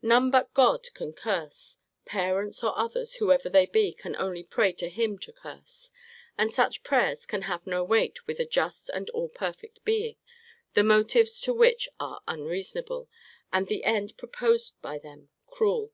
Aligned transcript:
None 0.00 0.30
bug 0.30 0.54
God 0.54 0.88
can 0.94 1.12
curse; 1.12 1.76
parents 2.06 2.64
or 2.64 2.78
others, 2.78 3.16
whoever 3.16 3.50
they 3.50 3.66
be, 3.66 3.92
can 3.92 4.16
only 4.16 4.42
pray 4.42 4.72
to 4.72 4.88
Him 4.88 5.18
to 5.18 5.34
curse: 5.34 5.90
and 6.38 6.50
such 6.50 6.82
prayers 6.82 7.26
can 7.26 7.42
have 7.42 7.66
no 7.66 7.84
weight 7.84 8.26
with 8.26 8.40
a 8.40 8.46
just 8.46 8.88
and 8.88 9.10
all 9.10 9.28
perfect 9.28 9.84
Being, 9.84 10.16
the 10.72 10.82
motives 10.82 11.42
to 11.42 11.52
which 11.52 11.90
are 12.00 12.22
unreasonable, 12.26 13.10
and 13.52 13.66
the 13.66 13.84
end 13.84 14.16
proposed 14.16 14.80
by 14.80 14.98
them 14.98 15.28
cruel. 15.46 15.92